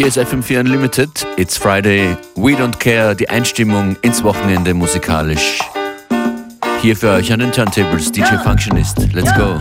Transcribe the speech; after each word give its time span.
Hier 0.00 0.06
ist 0.06 0.16
FM4 0.16 0.60
Unlimited. 0.60 1.26
It's 1.36 1.58
Friday. 1.58 2.16
We 2.34 2.52
don't 2.52 2.78
care. 2.78 3.14
Die 3.14 3.28
Einstimmung 3.28 3.96
ins 4.00 4.24
Wochenende 4.24 4.72
musikalisch. 4.72 5.60
Hier 6.80 6.96
für 6.96 7.10
euch 7.10 7.30
an 7.30 7.40
den 7.40 7.52
Turntables 7.52 8.10
DJ 8.10 8.36
Functionist. 8.42 9.12
Let's 9.12 9.30
go. 9.34 9.60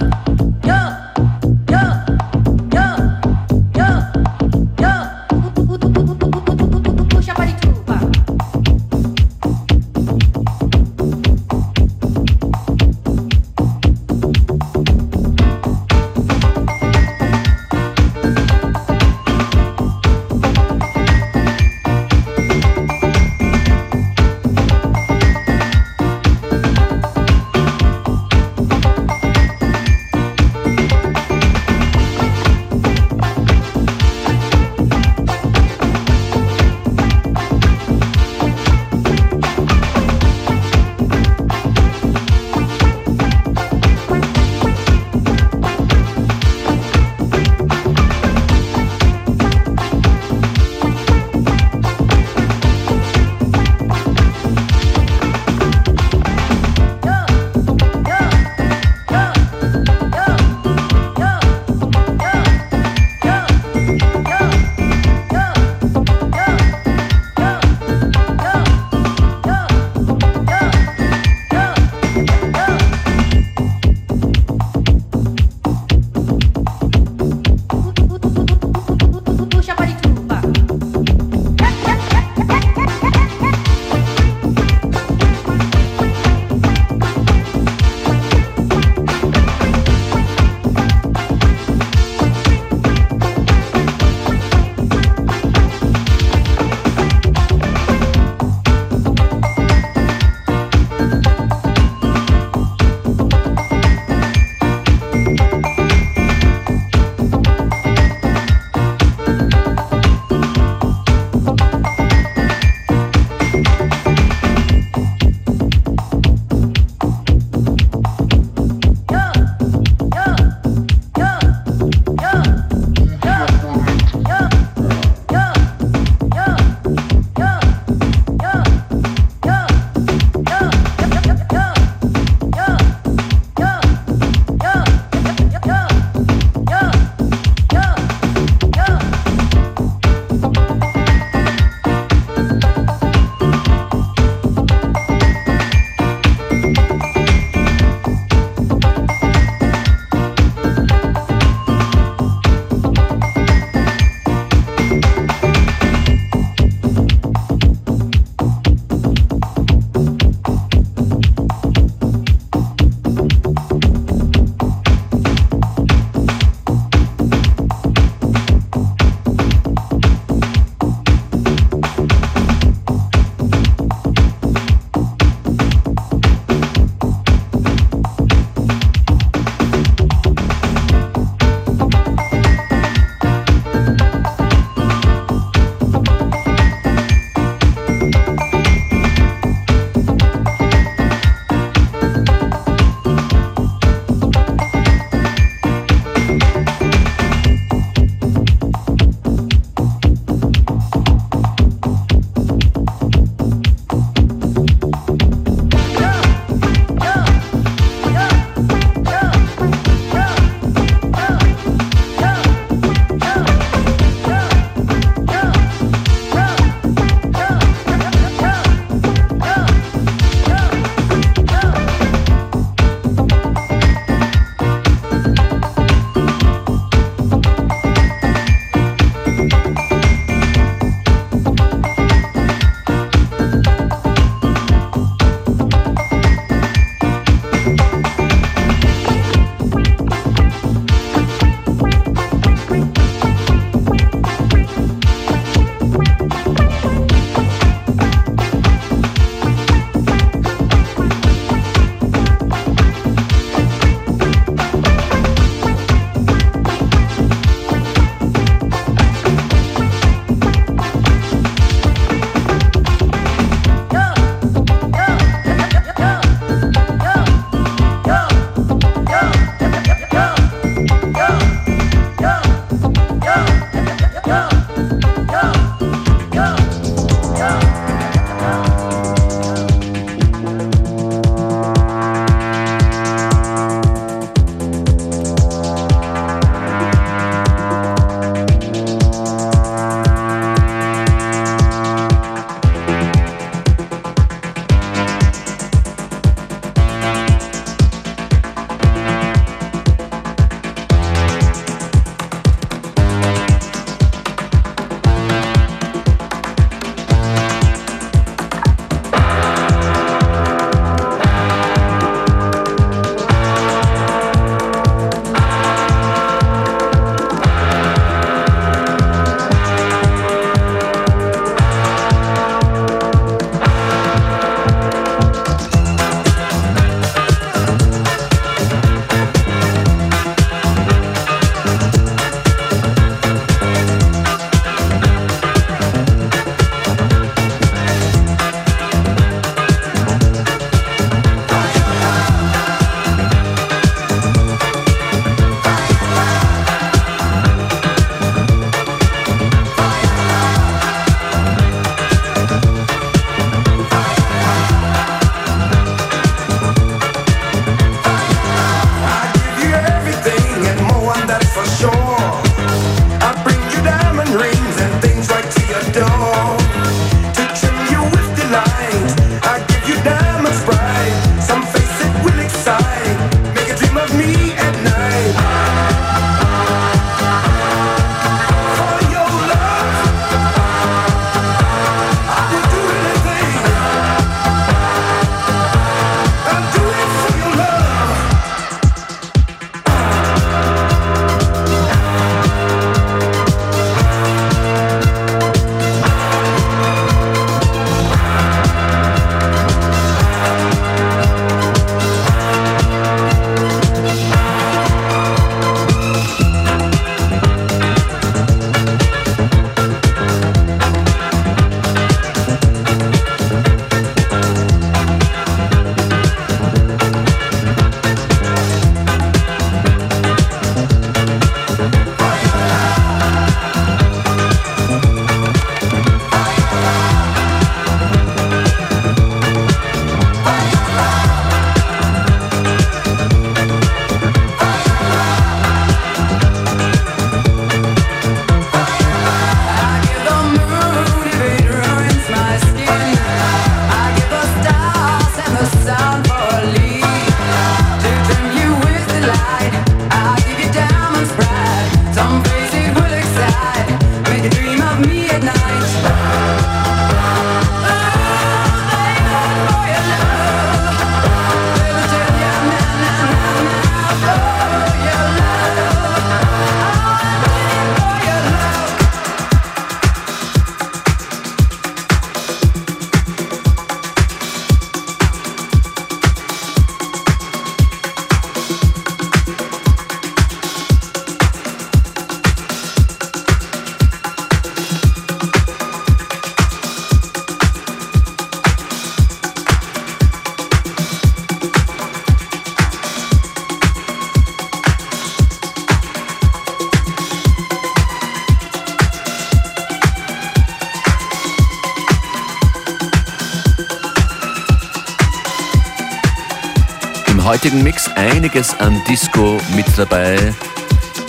Einiges 508.20 508.78
an 508.80 509.02
Disco 509.08 509.58
mit 509.76 509.86
dabei, 509.98 510.54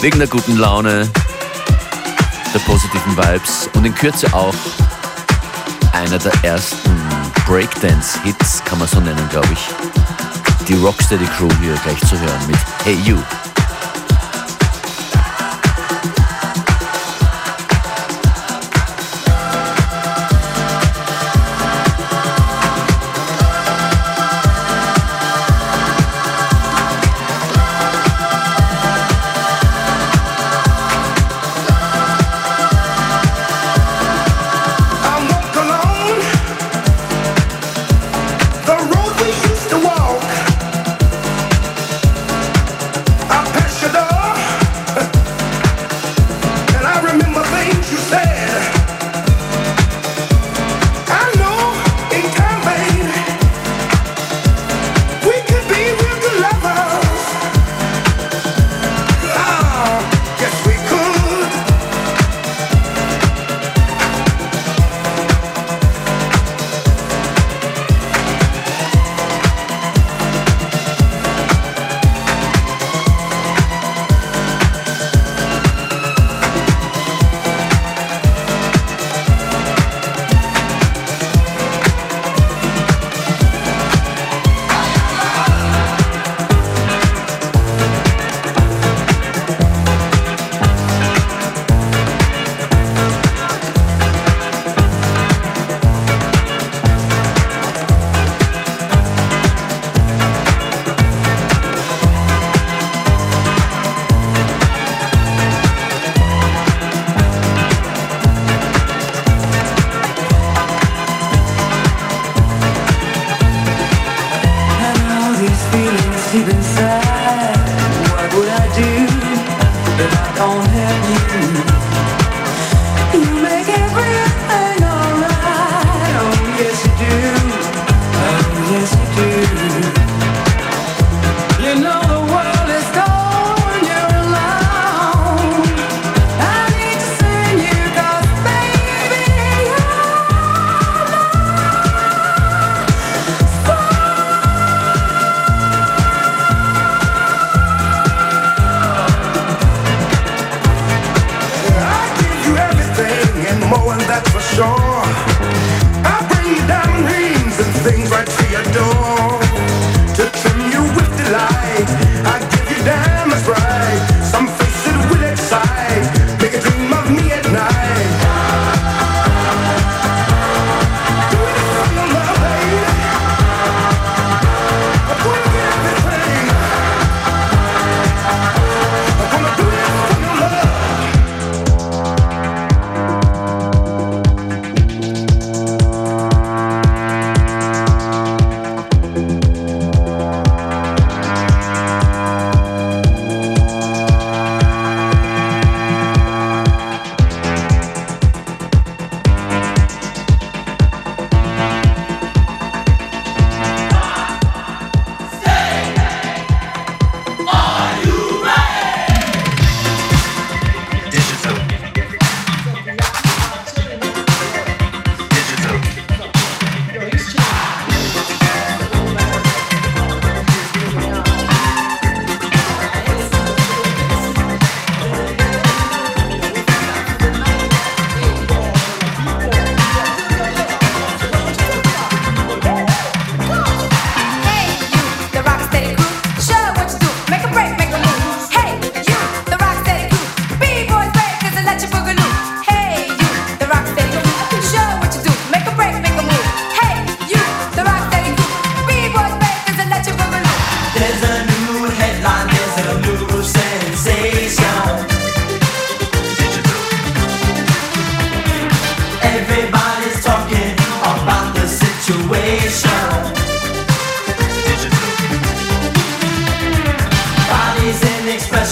wegen 0.00 0.18
der 0.18 0.26
guten 0.26 0.56
Laune, 0.56 1.08
der 2.52 2.58
positiven 2.60 3.16
Vibes 3.16 3.68
und 3.74 3.84
in 3.84 3.94
Kürze 3.94 4.26
auch 4.34 4.54
einer 5.92 6.18
der 6.18 6.32
ersten 6.42 6.90
Breakdance-Hits, 7.46 8.64
kann 8.64 8.80
man 8.80 8.88
so 8.88 8.98
nennen, 8.98 9.28
glaube 9.30 9.48
ich. 9.52 9.68
Die 10.66 10.74
Rocksteady 10.74 11.26
Crew 11.26 11.48
hier 11.62 11.74
gleich 11.84 12.00
zu 12.00 12.18
hören 12.18 12.46
mit 12.48 12.58
Hey 12.84 12.96
You. 13.04 13.18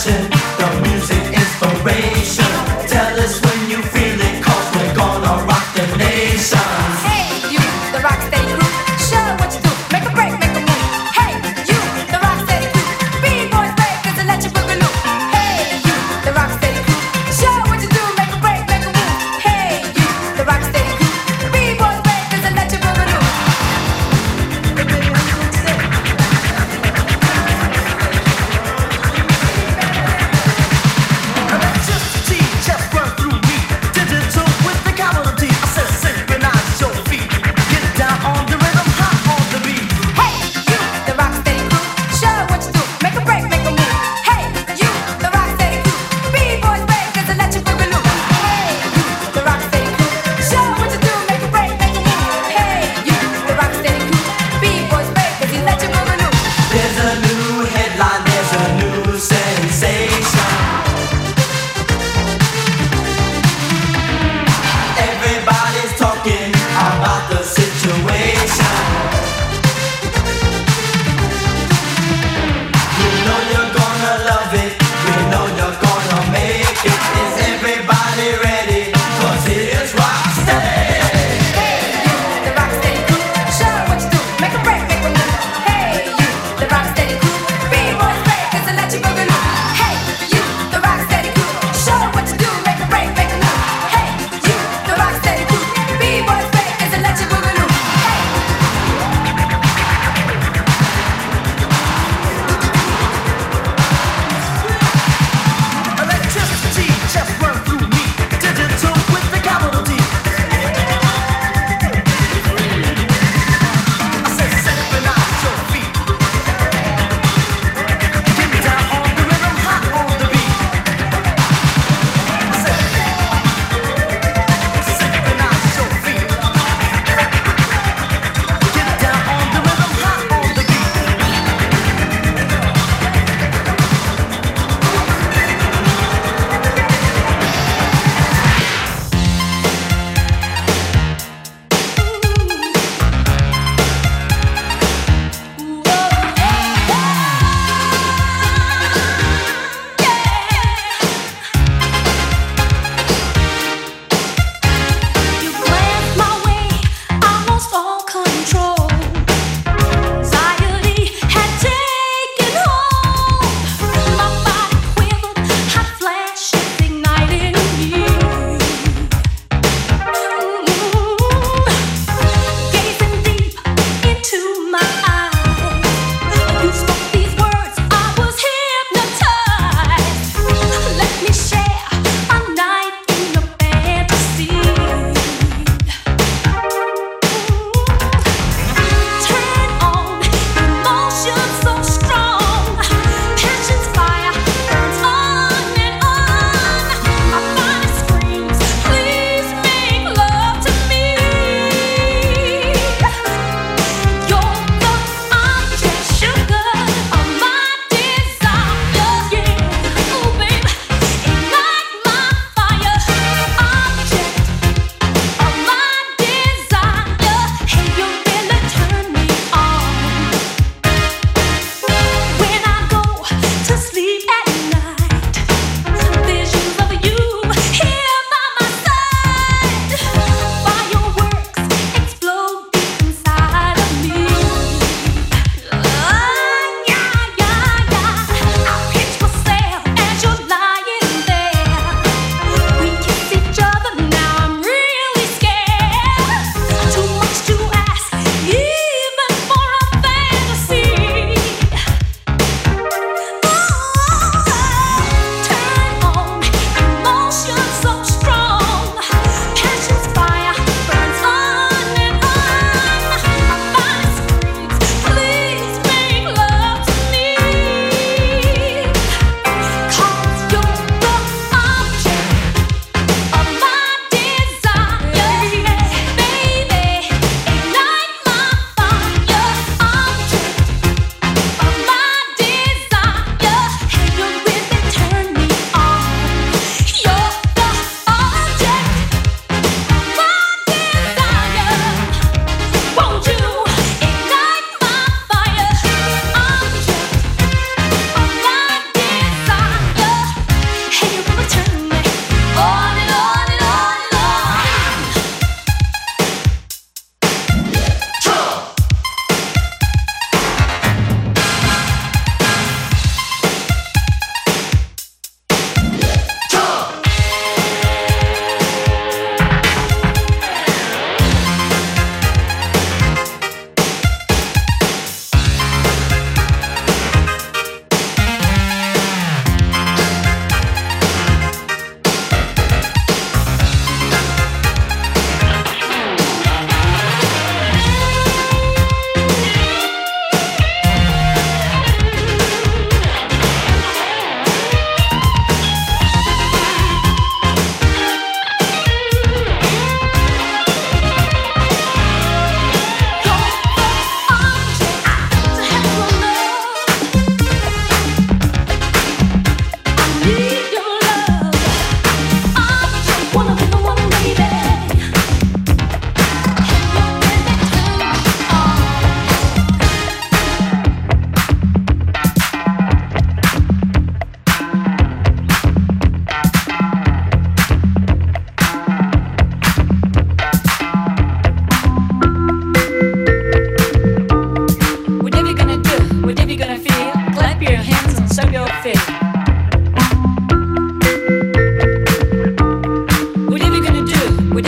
to 0.08 0.37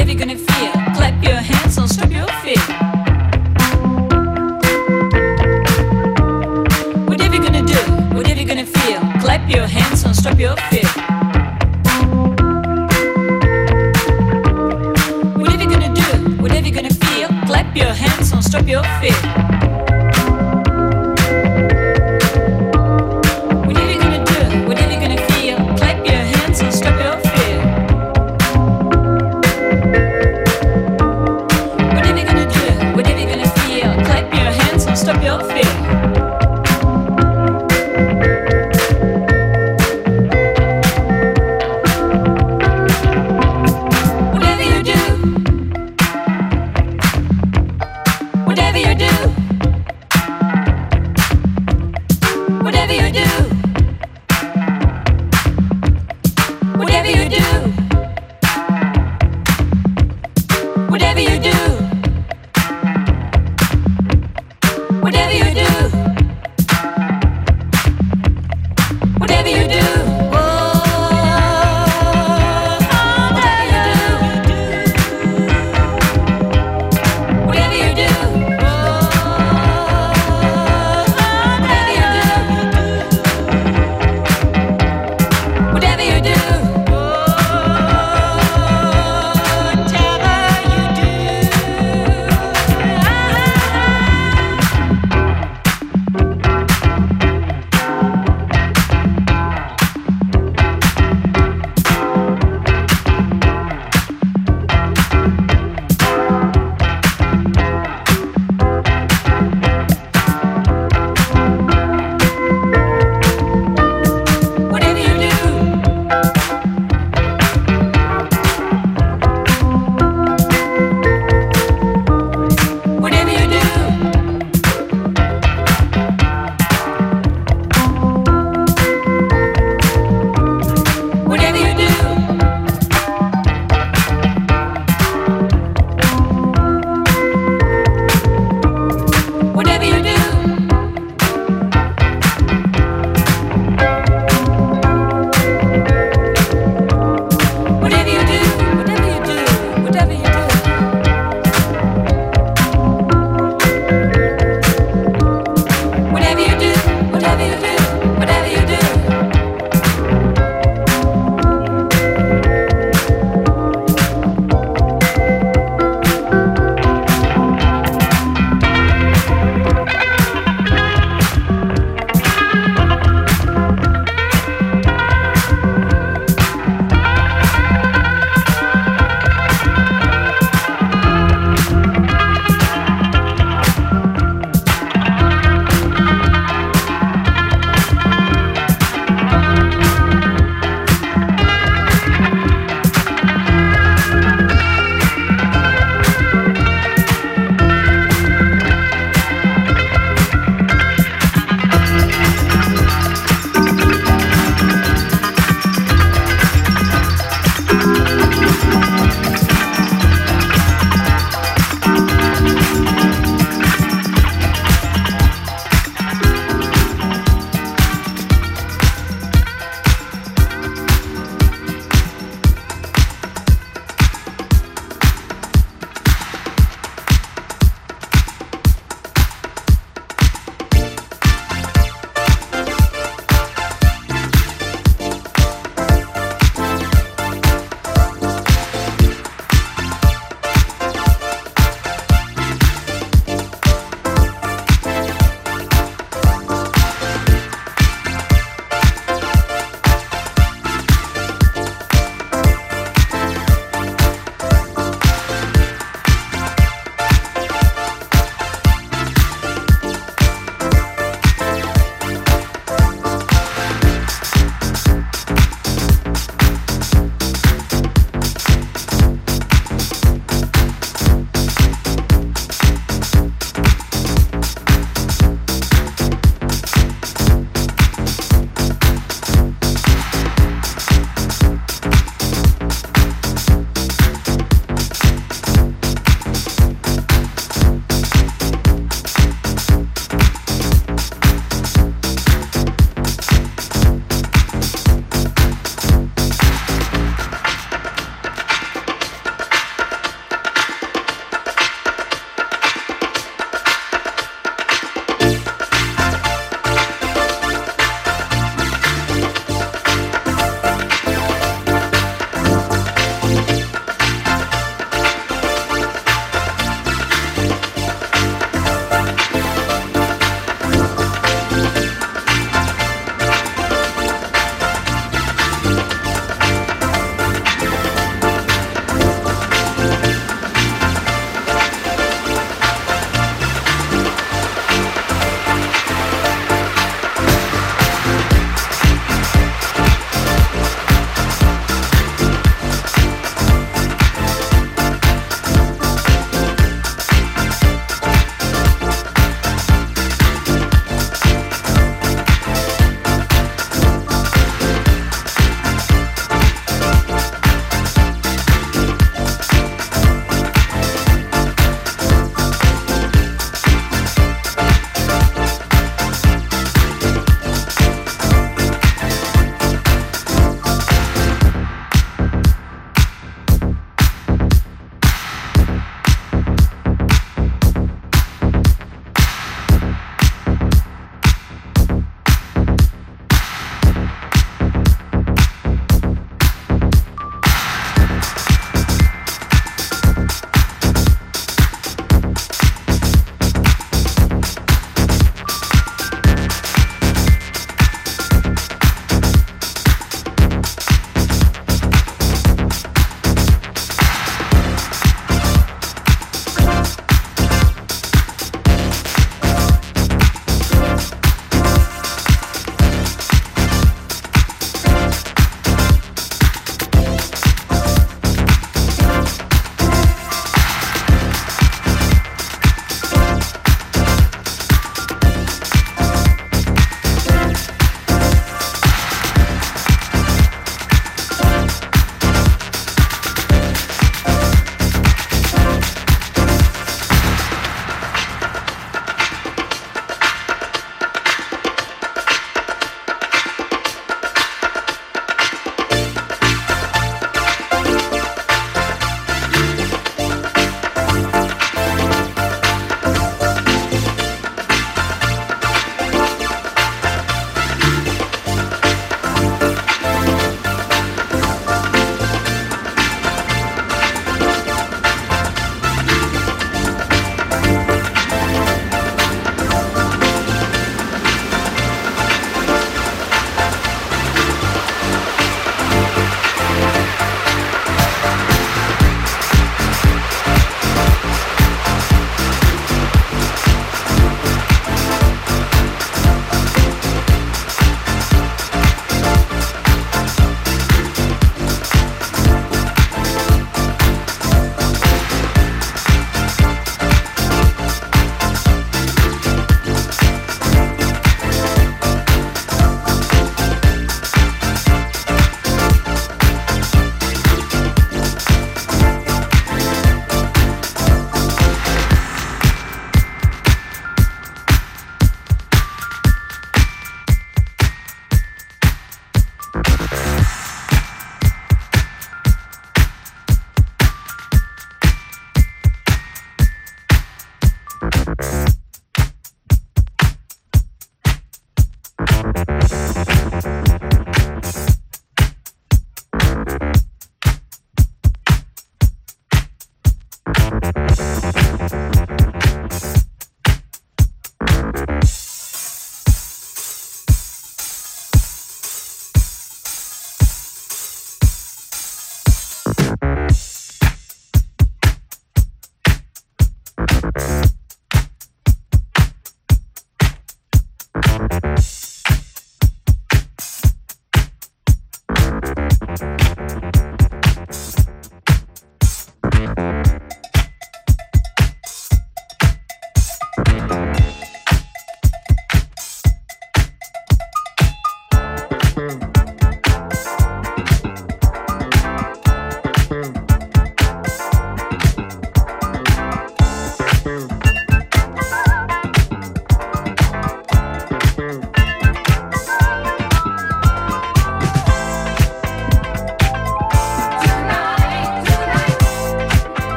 never 0.00 0.14
gonna 0.14 0.49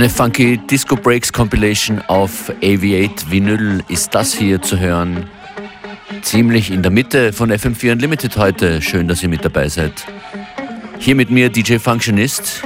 Eine 0.00 0.08
funky 0.08 0.56
Disco 0.56 0.96
Breaks 0.96 1.30
Compilation 1.30 2.00
auf 2.06 2.50
AV8 2.62 3.30
Vinyl 3.30 3.84
ist 3.88 4.14
das 4.14 4.32
hier 4.32 4.62
zu 4.62 4.80
hören. 4.80 5.28
Ziemlich 6.22 6.70
in 6.70 6.80
der 6.80 6.90
Mitte 6.90 7.34
von 7.34 7.52
FM4 7.52 7.92
Unlimited 7.92 8.34
heute. 8.38 8.80
Schön, 8.80 9.08
dass 9.08 9.22
ihr 9.22 9.28
mit 9.28 9.44
dabei 9.44 9.68
seid. 9.68 10.06
Hier 10.98 11.14
mit 11.14 11.30
mir 11.30 11.50
DJ 11.50 11.76
Functionist. 11.76 12.62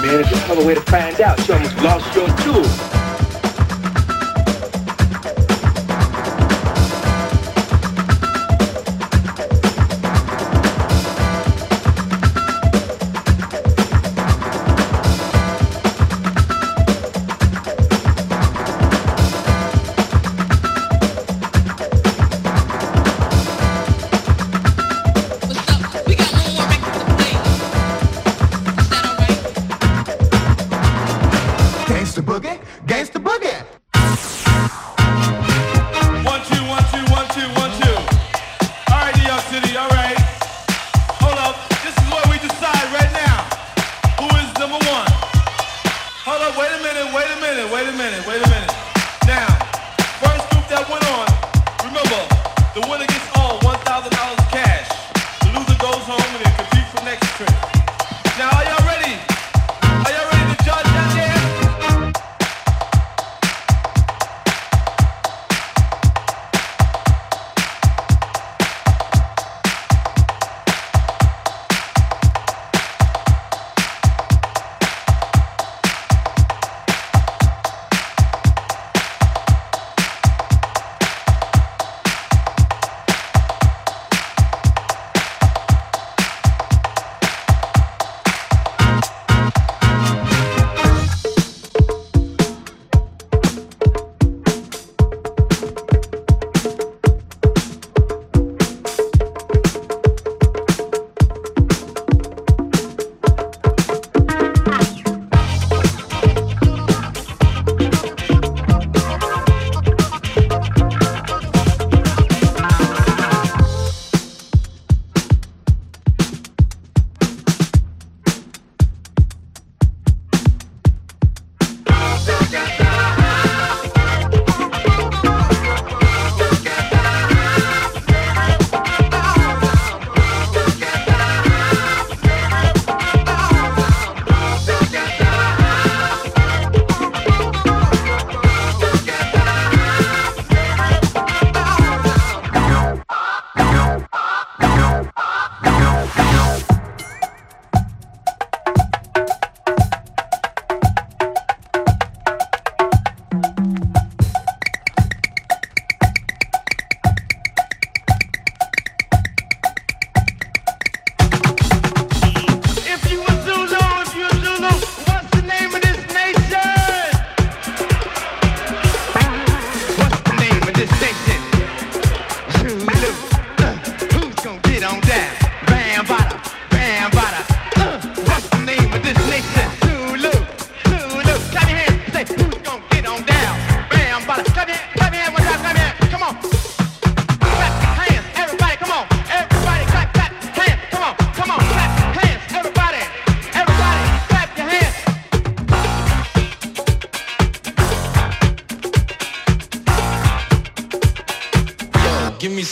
man. 0.00 0.22
There's 0.22 0.48
no 0.48 0.66
way 0.66 0.74
to 0.74 0.80
find 0.82 1.20
out. 1.20 1.46
You 1.46 1.54
almost 1.54 1.76
lost 1.82 2.14
your 2.14 2.28
tool. 2.38 2.97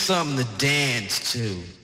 Something 0.07 0.37
to 0.37 0.59
dance 0.59 1.33
to. 1.33 1.76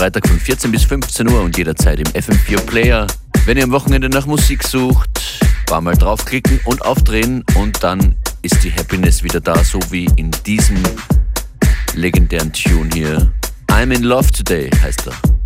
Freitag 0.00 0.26
von 0.26 0.40
14 0.40 0.72
bis 0.72 0.84
15 0.84 1.28
Uhr 1.28 1.42
und 1.42 1.58
jederzeit 1.58 1.98
im 1.98 2.06
FM4 2.06 2.58
Player. 2.62 3.06
Wenn 3.44 3.58
ihr 3.58 3.64
am 3.64 3.70
Wochenende 3.70 4.08
nach 4.08 4.24
Musik 4.24 4.62
sucht, 4.62 5.40
war 5.68 5.82
mal 5.82 5.94
draufklicken 5.94 6.58
und 6.64 6.82
aufdrehen 6.82 7.44
und 7.54 7.84
dann 7.84 8.16
ist 8.40 8.64
die 8.64 8.72
Happiness 8.72 9.22
wieder 9.22 9.40
da, 9.40 9.62
so 9.62 9.78
wie 9.90 10.06
in 10.16 10.30
diesem 10.46 10.82
legendären 11.92 12.50
Tune 12.50 12.88
hier. 12.94 13.30
I'm 13.70 13.94
in 13.94 14.04
Love 14.04 14.32
Today 14.32 14.70
heißt 14.70 15.06
er. 15.08 15.39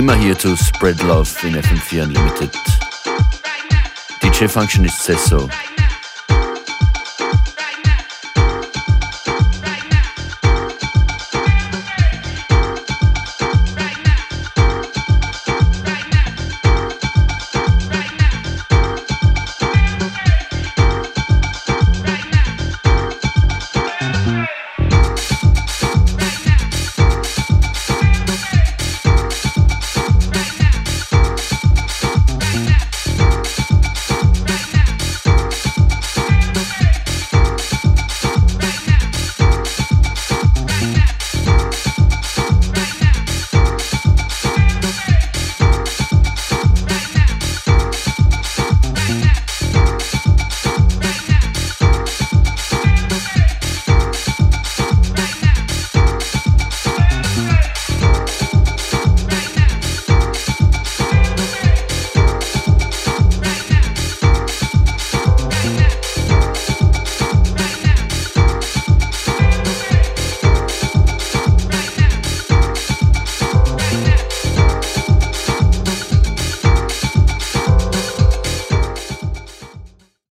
Immer 0.00 0.14
hier 0.14 0.38
zu 0.38 0.56
Spread 0.56 1.02
Love 1.02 1.28
in 1.46 1.54
FM4 1.56 2.04
Unlimited. 2.04 2.50
DJ 4.22 4.46
Functionist 4.46 5.02
says 5.02 5.22
so. 5.26 5.46